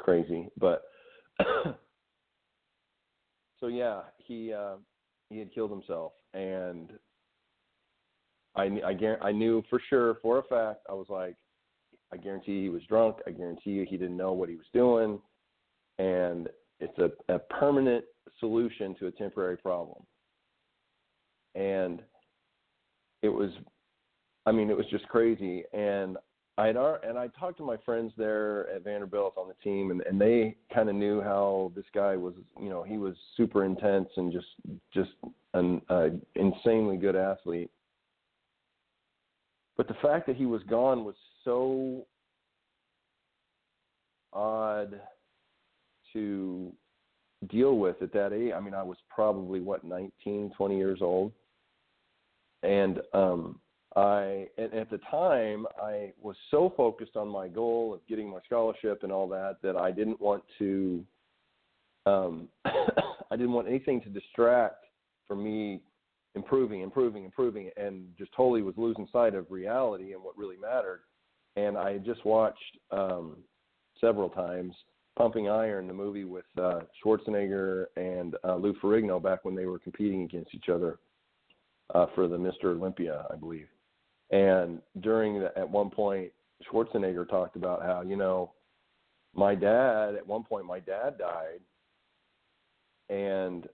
crazy. 0.04 0.48
But 0.58 0.82
so 3.58 3.66
yeah, 3.66 4.02
he 4.18 4.52
uh, 4.52 4.76
he 5.30 5.38
had 5.38 5.52
killed 5.52 5.70
himself, 5.70 6.12
and 6.34 6.90
I 8.54 8.64
I 8.64 8.94
I 9.22 9.32
knew 9.32 9.62
for 9.70 9.80
sure 9.88 10.18
for 10.22 10.38
a 10.38 10.42
fact. 10.44 10.80
I 10.88 10.92
was 10.92 11.06
like, 11.08 11.34
I 12.12 12.18
guarantee 12.18 12.62
he 12.62 12.68
was 12.68 12.82
drunk. 12.88 13.16
I 13.26 13.30
guarantee 13.30 13.70
you 13.70 13.86
he 13.88 13.96
didn't 13.96 14.16
know 14.16 14.32
what 14.32 14.48
he 14.48 14.56
was 14.56 14.66
doing, 14.72 15.18
and 15.98 16.48
it's 16.80 16.98
a, 16.98 17.10
a 17.34 17.38
permanent 17.38 18.04
solution 18.40 18.94
to 19.00 19.06
a 19.06 19.12
temporary 19.12 19.56
problem. 19.56 20.02
And 21.54 22.02
it 23.22 23.28
was, 23.28 23.50
I 24.44 24.52
mean, 24.52 24.70
it 24.70 24.76
was 24.76 24.86
just 24.90 25.06
crazy. 25.08 25.62
And 25.72 26.16
I 26.56 26.68
and 26.68 27.18
I 27.18 27.28
talked 27.38 27.56
to 27.58 27.64
my 27.64 27.76
friends 27.78 28.12
there 28.16 28.70
at 28.70 28.84
Vanderbilt 28.84 29.34
on 29.36 29.48
the 29.48 29.54
team, 29.62 29.90
and 29.90 30.00
and 30.02 30.20
they 30.20 30.56
kind 30.72 30.88
of 30.88 30.94
knew 30.94 31.20
how 31.20 31.72
this 31.74 31.84
guy 31.92 32.16
was. 32.16 32.34
You 32.60 32.68
know, 32.68 32.82
he 32.84 32.96
was 32.96 33.16
super 33.36 33.64
intense 33.64 34.08
and 34.16 34.32
just 34.32 34.46
just 34.92 35.10
an 35.54 35.82
uh, 35.88 36.08
insanely 36.36 36.96
good 36.96 37.16
athlete. 37.16 37.70
But 39.76 39.88
the 39.88 39.96
fact 40.00 40.26
that 40.28 40.36
he 40.36 40.46
was 40.46 40.62
gone 40.64 41.04
was 41.04 41.16
so 41.44 42.06
odd 44.32 45.00
to 46.12 46.72
deal 47.48 47.78
with 47.78 48.00
at 48.00 48.12
that 48.12 48.32
age. 48.32 48.52
I 48.54 48.60
mean, 48.60 48.74
I 48.74 48.82
was 48.84 48.96
probably 49.12 49.60
what 49.60 49.82
19, 49.82 50.52
20 50.56 50.76
years 50.76 51.00
old, 51.02 51.32
and 52.62 53.00
um 53.12 53.58
I 53.96 54.48
at, 54.58 54.74
at 54.74 54.90
the 54.90 54.98
time 55.10 55.66
I 55.80 56.12
was 56.20 56.36
so 56.50 56.72
focused 56.76 57.16
on 57.16 57.28
my 57.28 57.46
goal 57.48 57.94
of 57.94 58.00
getting 58.08 58.28
my 58.28 58.40
scholarship 58.44 59.02
and 59.02 59.12
all 59.12 59.28
that 59.28 59.58
that 59.62 59.76
I 59.76 59.92
didn't 59.92 60.20
want 60.20 60.42
to 60.58 61.04
um 62.06 62.48
I 62.64 63.36
didn't 63.36 63.52
want 63.52 63.68
anything 63.68 64.00
to 64.02 64.08
distract 64.08 64.84
from 65.28 65.42
me 65.42 65.80
improving, 66.34 66.80
improving, 66.80 67.24
improving 67.24 67.70
and 67.76 68.06
just 68.18 68.32
totally 68.36 68.62
was 68.62 68.74
losing 68.76 69.08
sight 69.12 69.34
of 69.34 69.50
reality 69.50 70.12
and 70.12 70.22
what 70.22 70.36
really 70.36 70.56
mattered. 70.56 71.00
And 71.56 71.78
I 71.78 71.98
just 71.98 72.24
watched 72.24 72.78
um 72.90 73.36
several 74.00 74.28
times 74.28 74.74
Pumping 75.16 75.48
Iron, 75.48 75.86
the 75.86 75.94
movie 75.94 76.24
with 76.24 76.46
uh 76.60 76.80
Schwarzenegger 77.04 77.86
and 77.96 78.34
uh 78.42 78.56
Lou 78.56 78.74
Ferrigno 78.82 79.22
back 79.22 79.44
when 79.44 79.54
they 79.54 79.66
were 79.66 79.78
competing 79.78 80.22
against 80.24 80.52
each 80.52 80.68
other 80.68 80.98
uh 81.94 82.06
for 82.16 82.26
the 82.26 82.36
Mr. 82.36 82.76
Olympia, 82.76 83.24
I 83.32 83.36
believe 83.36 83.68
and 84.30 84.80
during 85.00 85.40
the, 85.40 85.56
at 85.56 85.68
one 85.68 85.90
point, 85.90 86.32
Schwarzenegger 86.70 87.28
talked 87.28 87.56
about 87.56 87.82
how 87.82 88.02
you 88.02 88.16
know, 88.16 88.52
my 89.34 89.54
dad 89.54 90.14
at 90.14 90.26
one 90.26 90.44
point 90.44 90.66
my 90.66 90.80
dad 90.80 91.18
died, 91.18 91.60
and 93.08 93.68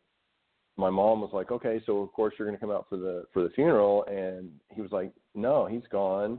my 0.77 0.91
mom 0.91 1.21
was 1.21 1.31
like, 1.33 1.51
okay, 1.51 1.81
so 1.85 1.99
of 1.99 2.13
course 2.13 2.35
you're 2.39 2.49
going 2.49 2.59
to 2.59 2.61
come 2.61 2.75
out 2.75 2.87
for 2.89 2.97
the 2.97 3.25
for 3.33 3.43
the 3.43 3.51
funeral, 3.51 4.05
and 4.07 4.51
he 4.71 4.81
was 4.81 4.93
like, 4.93 5.13
no, 5.35 5.67
he's 5.67 5.87
gone, 5.93 6.39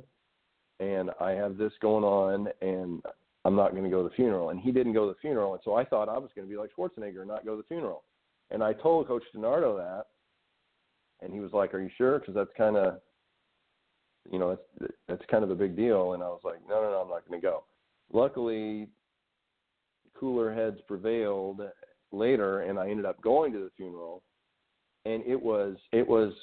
and 0.80 1.12
I 1.20 1.32
have 1.32 1.58
this 1.58 1.74
going 1.82 2.03
on, 2.03 2.48
and 2.62 3.01
I'm 3.46 3.56
not 3.56 3.72
going 3.72 3.84
to 3.84 3.89
go 3.89 4.03
to 4.03 4.10
the 4.10 4.15
funeral, 4.15 4.50
and 4.50 4.60
he 4.60 4.72
didn't 4.72 4.94
go 4.94 5.08
to 5.08 5.13
the 5.13 5.20
funeral, 5.20 5.53
and 5.53 5.62
so 5.63 5.75
I 5.75 5.86
thought 5.86 6.10
I 6.10 6.18
was 6.18 6.32
going 6.36 6.48
to 6.48 6.51
be 6.51 6.60
like 6.60 6.72
Schwarzenegger 6.77 7.20
and 7.20 7.27
not 7.27 7.46
go 7.46 7.56
to 7.56 7.62
the 7.62 7.68
funeral, 7.68 8.03
and 8.50 8.63
I 8.63 8.74
told 8.74 9.08
Coach 9.08 9.24
DiNardo 9.36 9.77
that, 9.77 10.08
and 11.24 11.34
he 11.34 11.39
was 11.39 11.53
like, 11.53 11.74
are 11.74 11.82
you 11.82 11.91
sure? 11.98 12.20
Because 12.20 12.36
that's 12.36 12.50
kind 12.58 12.75
of 12.75 13.00
you 14.29 14.39
know, 14.39 14.49
that's 14.49 14.91
that's 15.07 15.31
kind 15.31 15.43
of 15.43 15.51
a 15.51 15.55
big 15.55 15.75
deal. 15.75 16.13
And 16.13 16.23
I 16.23 16.27
was 16.27 16.41
like, 16.43 16.59
no, 16.67 16.81
no, 16.81 16.91
no, 16.91 16.97
I'm 16.97 17.09
not 17.09 17.27
going 17.27 17.39
to 17.39 17.45
go. 17.45 17.63
Luckily, 18.13 18.87
cooler 20.19 20.53
heads 20.53 20.79
prevailed 20.87 21.61
later, 22.11 22.61
and 22.61 22.77
I 22.77 22.89
ended 22.89 23.05
up 23.05 23.21
going 23.21 23.53
to 23.53 23.59
the 23.59 23.71
funeral. 23.75 24.21
And 25.05 25.23
it 25.25 25.41
was 25.41 25.77
it 25.91 26.07
was 26.07 26.33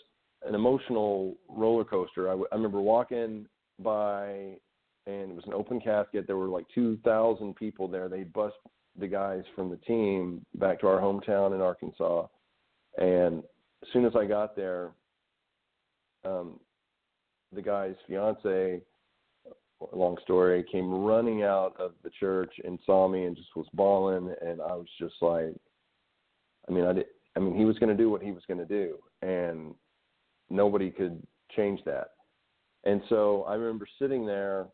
an 0.46 0.54
emotional 0.54 1.36
roller 1.48 1.84
coaster. 1.84 2.28
I, 2.28 2.32
w- 2.32 2.48
I 2.50 2.54
remember 2.54 2.80
walking 2.80 3.46
by, 3.78 4.56
and 5.06 5.30
it 5.30 5.34
was 5.34 5.44
an 5.46 5.54
open 5.54 5.80
casket. 5.80 6.26
There 6.26 6.36
were 6.36 6.48
like 6.48 6.66
2,000 6.74 7.54
people 7.56 7.88
there. 7.88 8.08
They 8.08 8.24
bust 8.24 8.54
the 8.98 9.06
guys 9.06 9.42
from 9.54 9.70
the 9.70 9.76
team 9.76 10.44
back 10.56 10.80
to 10.80 10.88
our 10.88 11.00
hometown 11.00 11.54
in 11.54 11.60
Arkansas. 11.60 12.26
And 12.98 13.42
as 13.82 13.88
soon 13.92 14.04
as 14.04 14.12
I 14.16 14.26
got 14.26 14.56
there, 14.56 14.90
um, 16.24 16.58
the 17.52 17.62
guy's 17.62 17.94
fiance, 18.06 18.80
long 19.92 20.16
story, 20.22 20.64
came 20.70 20.92
running 20.92 21.42
out 21.42 21.74
of 21.78 21.92
the 22.02 22.10
church 22.10 22.52
and 22.64 22.78
saw 22.84 23.08
me 23.08 23.24
and 23.24 23.36
just 23.36 23.54
was 23.56 23.66
bawling, 23.74 24.34
and 24.40 24.60
I 24.60 24.74
was 24.74 24.88
just 24.98 25.14
like, 25.20 25.54
I 26.68 26.72
mean, 26.72 26.84
I 26.84 26.92
did. 26.92 27.06
I 27.36 27.40
mean, 27.40 27.56
he 27.56 27.64
was 27.64 27.78
going 27.78 27.96
to 27.96 28.02
do 28.02 28.10
what 28.10 28.22
he 28.22 28.32
was 28.32 28.42
going 28.48 28.58
to 28.58 28.66
do, 28.66 28.96
and 29.22 29.74
nobody 30.50 30.90
could 30.90 31.24
change 31.54 31.80
that. 31.84 32.10
And 32.84 33.00
so 33.08 33.44
I 33.44 33.54
remember 33.54 33.86
sitting 33.98 34.26
there 34.26 34.66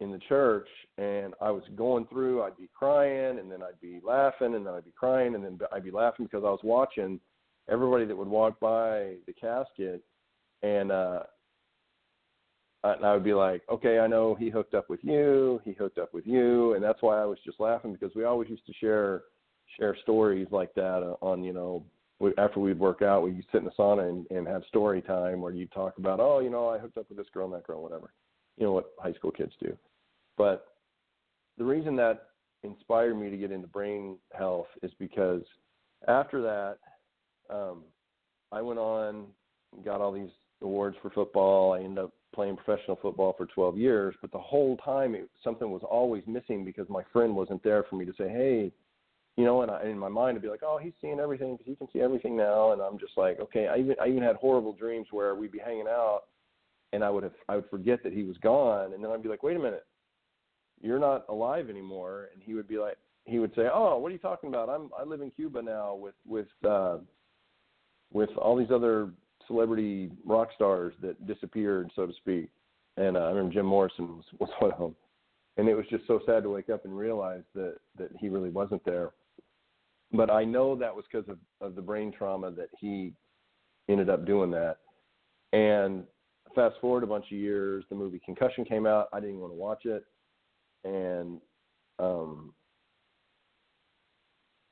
in 0.00 0.12
the 0.12 0.18
church, 0.28 0.68
and 0.98 1.34
I 1.40 1.50
was 1.50 1.62
going 1.74 2.06
through. 2.06 2.42
I'd 2.42 2.56
be 2.56 2.68
crying, 2.72 3.38
and 3.38 3.50
then 3.50 3.62
I'd 3.62 3.80
be 3.80 4.00
laughing, 4.04 4.54
and 4.54 4.64
then 4.66 4.74
I'd 4.74 4.84
be 4.84 4.92
crying, 4.96 5.34
and 5.34 5.44
then 5.44 5.58
I'd 5.72 5.84
be 5.84 5.90
laughing 5.90 6.26
because 6.26 6.44
I 6.44 6.50
was 6.50 6.60
watching 6.62 7.18
everybody 7.68 8.04
that 8.04 8.16
would 8.16 8.28
walk 8.28 8.60
by 8.60 9.14
the 9.26 9.32
casket, 9.40 10.02
and 10.62 10.92
uh, 10.92 11.20
and 12.84 13.04
I 13.04 13.12
would 13.12 13.24
be 13.24 13.34
like, 13.34 13.62
okay, 13.70 13.98
I 13.98 14.06
know 14.06 14.34
he 14.34 14.50
hooked 14.50 14.74
up 14.74 14.88
with 14.88 15.00
you, 15.02 15.60
he 15.64 15.72
hooked 15.72 15.98
up 15.98 16.14
with 16.14 16.26
you, 16.26 16.74
and 16.74 16.84
that's 16.84 17.02
why 17.02 17.20
I 17.20 17.24
was 17.24 17.38
just 17.44 17.60
laughing 17.60 17.92
because 17.92 18.14
we 18.14 18.24
always 18.24 18.48
used 18.50 18.66
to 18.66 18.72
share 18.74 19.22
share 19.76 19.96
stories 20.02 20.46
like 20.52 20.72
that 20.74 21.16
on 21.20 21.42
you 21.42 21.52
know 21.52 21.84
after 22.38 22.60
we'd 22.60 22.78
work 22.78 23.02
out, 23.02 23.22
we'd 23.22 23.44
sit 23.52 23.58
in 23.58 23.64
the 23.64 23.70
sauna 23.78 24.08
and, 24.08 24.26
and 24.30 24.46
have 24.46 24.62
story 24.68 25.02
time 25.02 25.40
where 25.40 25.52
you 25.52 25.66
talk 25.66 25.98
about, 25.98 26.18
oh, 26.18 26.38
you 26.38 26.48
know, 26.48 26.68
I 26.68 26.78
hooked 26.78 26.96
up 26.96 27.08
with 27.08 27.18
this 27.18 27.26
girl 27.32 27.44
and 27.44 27.54
that 27.54 27.66
girl, 27.66 27.82
whatever, 27.82 28.12
you 28.56 28.64
know 28.64 28.72
what 28.72 28.92
high 28.98 29.12
school 29.12 29.30
kids 29.30 29.52
do. 29.60 29.76
But 30.38 30.66
the 31.58 31.64
reason 31.64 31.96
that 31.96 32.28
inspired 32.62 33.14
me 33.14 33.30
to 33.30 33.36
get 33.36 33.52
into 33.52 33.68
brain 33.68 34.16
health 34.32 34.66
is 34.82 34.90
because 34.98 35.42
after 36.08 36.40
that, 36.42 36.78
um, 37.54 37.84
I 38.50 38.62
went 38.62 38.78
on, 38.78 39.26
got 39.84 40.00
all 40.00 40.12
these 40.12 40.30
awards 40.62 40.96
for 41.02 41.10
football. 41.10 41.72
I 41.72 41.80
ended 41.80 42.04
up 42.04 42.12
playing 42.34 42.56
professional 42.56 42.98
football 43.00 43.34
for 43.36 43.46
12 43.46 43.78
years, 43.78 44.14
but 44.20 44.30
the 44.32 44.38
whole 44.38 44.76
time 44.78 45.14
it, 45.14 45.28
something 45.42 45.70
was 45.70 45.82
always 45.88 46.22
missing 46.26 46.64
because 46.64 46.88
my 46.88 47.02
friend 47.12 47.34
wasn't 47.34 47.62
there 47.62 47.84
for 47.84 47.96
me 47.96 48.04
to 48.04 48.12
say, 48.18 48.28
hey, 48.28 48.72
you 49.36 49.44
know, 49.44 49.62
and 49.62 49.70
I, 49.70 49.84
in 49.84 49.98
my 49.98 50.08
mind 50.08 50.36
I'd 50.36 50.42
be 50.42 50.48
like, 50.48 50.62
oh, 50.62 50.78
he's 50.78 50.92
seeing 51.00 51.20
everything 51.20 51.52
because 51.56 51.66
he 51.66 51.76
can 51.76 51.88
see 51.92 52.00
everything 52.00 52.36
now, 52.36 52.72
and 52.72 52.80
I'm 52.80 52.98
just 52.98 53.16
like, 53.16 53.38
okay. 53.40 53.68
I 53.68 53.78
even 53.78 53.96
I 54.00 54.08
even 54.08 54.22
had 54.22 54.36
horrible 54.36 54.72
dreams 54.72 55.08
where 55.10 55.34
we'd 55.34 55.52
be 55.52 55.58
hanging 55.58 55.86
out, 55.88 56.22
and 56.92 57.04
I 57.04 57.10
would 57.10 57.22
have 57.22 57.34
I 57.48 57.56
would 57.56 57.68
forget 57.70 58.02
that 58.02 58.12
he 58.12 58.22
was 58.22 58.38
gone, 58.38 58.94
and 58.94 59.04
then 59.04 59.10
I'd 59.10 59.22
be 59.22 59.28
like, 59.28 59.42
wait 59.42 59.56
a 59.56 59.60
minute, 59.60 59.86
you're 60.80 60.98
not 60.98 61.26
alive 61.28 61.68
anymore, 61.68 62.28
and 62.32 62.42
he 62.42 62.54
would 62.54 62.68
be 62.68 62.78
like, 62.78 62.96
he 63.24 63.38
would 63.38 63.54
say, 63.54 63.68
oh, 63.72 63.98
what 63.98 64.08
are 64.08 64.12
you 64.12 64.18
talking 64.18 64.48
about? 64.48 64.68
I'm 64.68 64.90
I 64.98 65.04
live 65.04 65.20
in 65.20 65.30
Cuba 65.30 65.60
now 65.60 65.94
with 65.94 66.14
with 66.26 66.48
uh, 66.66 66.98
with 68.12 68.30
all 68.38 68.56
these 68.56 68.70
other 68.72 69.10
celebrity 69.46 70.10
rock 70.24 70.48
stars 70.54 70.94
that 71.02 71.26
disappeared, 71.26 71.90
so 71.94 72.06
to 72.06 72.12
speak. 72.14 72.50
And 72.96 73.16
uh, 73.16 73.20
I 73.20 73.28
remember 73.28 73.52
Jim 73.52 73.66
Morrison 73.66 74.16
was, 74.16 74.24
was 74.40 74.50
one 74.58 74.72
of 74.72 74.78
them. 74.78 74.96
And 75.58 75.68
it 75.68 75.74
was 75.74 75.86
just 75.88 76.06
so 76.06 76.20
sad 76.26 76.42
to 76.42 76.50
wake 76.50 76.68
up 76.68 76.84
and 76.84 76.96
realize 76.96 77.42
that 77.54 77.76
that 77.98 78.10
he 78.18 78.28
really 78.28 78.50
wasn't 78.50 78.84
there. 78.84 79.12
But 80.12 80.30
I 80.30 80.44
know 80.44 80.76
that 80.76 80.94
was 80.94 81.04
because 81.10 81.28
of, 81.28 81.38
of 81.60 81.74
the 81.74 81.82
brain 81.82 82.12
trauma 82.12 82.50
that 82.52 82.68
he 82.78 83.12
ended 83.88 84.10
up 84.10 84.26
doing 84.26 84.50
that. 84.50 84.76
And 85.52 86.04
fast 86.54 86.76
forward 86.80 87.04
a 87.04 87.06
bunch 87.06 87.26
of 87.26 87.38
years, 87.38 87.84
the 87.88 87.94
movie 87.94 88.20
Concussion 88.24 88.64
came 88.64 88.86
out. 88.86 89.08
I 89.12 89.20
didn't 89.20 89.40
want 89.40 89.52
to 89.52 89.58
watch 89.58 89.84
it, 89.86 90.04
and 90.84 91.40
um, 91.98 92.52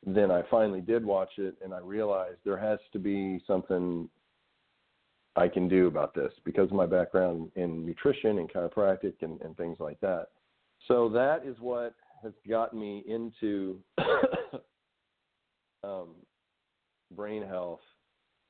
then 0.06 0.30
I 0.30 0.42
finally 0.50 0.80
did 0.80 1.04
watch 1.04 1.30
it, 1.38 1.56
and 1.62 1.72
I 1.72 1.78
realized 1.78 2.38
there 2.44 2.58
has 2.58 2.78
to 2.92 2.98
be 2.98 3.42
something 3.46 4.08
I 5.36 5.48
can 5.48 5.68
do 5.68 5.86
about 5.88 6.14
this 6.14 6.32
because 6.44 6.70
of 6.70 6.76
my 6.76 6.86
background 6.86 7.50
in 7.56 7.84
nutrition 7.84 8.38
and 8.38 8.52
chiropractic 8.52 9.14
and, 9.22 9.40
and 9.40 9.56
things 9.56 9.78
like 9.80 9.98
that. 10.00 10.28
So 10.86 11.08
that 11.10 11.44
is 11.44 11.56
what 11.60 11.94
has 12.22 12.32
gotten 12.48 12.78
me 12.78 13.02
into 13.06 13.78
um, 15.84 16.10
brain 17.14 17.42
health, 17.42 17.80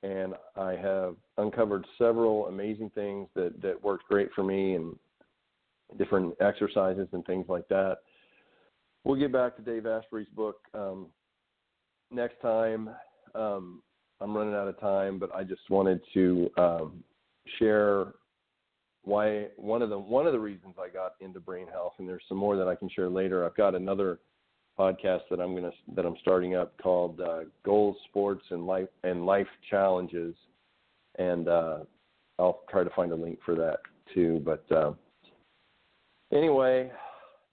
and 0.02 0.34
I 0.56 0.72
have 0.72 1.16
uncovered 1.38 1.86
several 1.96 2.48
amazing 2.48 2.90
things 2.94 3.28
that 3.34 3.60
that 3.62 3.82
worked 3.82 4.04
great 4.08 4.28
for 4.34 4.42
me 4.42 4.74
and 4.74 4.96
different 5.96 6.34
exercises 6.40 7.08
and 7.12 7.24
things 7.24 7.46
like 7.48 7.68
that. 7.68 7.98
We'll 9.04 9.18
get 9.18 9.32
back 9.32 9.56
to 9.56 9.62
Dave 9.62 9.86
Asprey's 9.86 10.28
book 10.34 10.56
um, 10.74 11.06
next 12.10 12.40
time. 12.40 12.90
Um, 13.34 13.82
I'm 14.21 14.37
running 14.37 14.54
out 14.54 14.68
of 14.68 14.78
time, 14.80 15.18
but 15.18 15.35
I 15.35 15.42
just 15.44 15.68
wanted 15.71 16.00
to 16.14 16.50
um, 16.56 17.04
share 17.59 18.14
why 19.04 19.49
one 19.56 19.83
of 19.83 19.90
the 19.90 19.99
one 19.99 20.26
of 20.26 20.33
the 20.33 20.38
reasons 20.38 20.75
I 20.78 20.88
got 20.88 21.14
into 21.21 21.40
brain 21.40 21.66
health, 21.66 21.94
and 21.99 22.09
there's 22.09 22.23
some 22.28 22.38
more 22.38 22.56
that 22.56 22.68
I 22.68 22.75
can 22.75 22.88
share 22.88 23.09
later. 23.09 23.44
I've 23.44 23.56
got 23.56 23.75
another 23.75 24.18
podcast 24.78 25.21
that 25.30 25.40
I'm 25.40 25.54
gonna 25.54 25.73
that 25.94 26.06
I'm 26.06 26.16
starting 26.21 26.56
up 26.56 26.73
called 26.83 27.21
uh, 27.21 27.40
Goals, 27.64 27.97
Sports, 28.09 28.44
and 28.50 28.66
Life 28.66 28.88
and 29.02 29.26
Life 29.26 29.47
Challenges, 29.71 30.35
and 31.18 31.49
uh, 31.49 31.78
I'll 32.38 32.62
try 32.71 32.83
to 32.83 32.90
find 32.90 33.12
a 33.12 33.16
link 33.16 33.38
for 33.44 33.54
that 33.56 33.78
too. 34.14 34.40
But 34.44 34.64
uh, 34.75 34.92
anyway, 36.33 36.90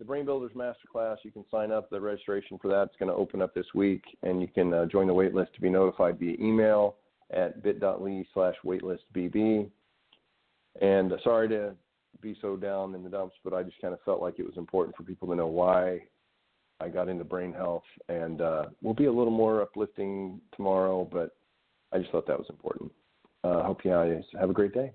the 0.01 0.05
Brain 0.05 0.25
Builders 0.25 0.53
Masterclass. 0.55 1.17
You 1.21 1.29
can 1.29 1.45
sign 1.51 1.71
up. 1.71 1.91
The 1.91 2.01
registration 2.01 2.57
for 2.59 2.69
that 2.69 2.85
is 2.85 2.95
going 2.97 3.11
to 3.11 3.15
open 3.15 3.39
up 3.39 3.53
this 3.53 3.67
week, 3.75 4.03
and 4.23 4.41
you 4.41 4.47
can 4.47 4.73
uh, 4.73 4.87
join 4.87 5.05
the 5.05 5.13
waitlist 5.13 5.53
to 5.53 5.61
be 5.61 5.69
notified 5.69 6.17
via 6.17 6.35
email 6.39 6.95
at 7.29 7.61
bit.ly 7.61 8.25
slash 8.33 8.55
waitlistbb. 8.65 9.69
And 10.81 11.13
uh, 11.13 11.17
sorry 11.23 11.49
to 11.49 11.75
be 12.19 12.35
so 12.41 12.55
down 12.55 12.95
in 12.95 13.03
the 13.03 13.11
dumps, 13.11 13.35
but 13.43 13.53
I 13.53 13.61
just 13.61 13.79
kind 13.79 13.93
of 13.93 14.01
felt 14.01 14.23
like 14.23 14.39
it 14.39 14.45
was 14.45 14.57
important 14.57 14.97
for 14.97 15.03
people 15.03 15.27
to 15.27 15.35
know 15.35 15.45
why 15.45 15.99
I 16.79 16.89
got 16.89 17.07
into 17.07 17.23
brain 17.23 17.53
health, 17.53 17.83
and 18.09 18.41
uh, 18.41 18.65
we'll 18.81 18.95
be 18.95 19.05
a 19.05 19.13
little 19.13 19.29
more 19.29 19.61
uplifting 19.61 20.41
tomorrow. 20.55 21.07
But 21.11 21.35
I 21.91 21.99
just 21.99 22.11
thought 22.11 22.25
that 22.25 22.39
was 22.39 22.49
important. 22.49 22.91
Uh, 23.43 23.61
hope 23.61 23.85
you 23.85 23.91
guys 23.91 24.23
have 24.39 24.49
a 24.49 24.53
great 24.53 24.73
day. 24.73 24.93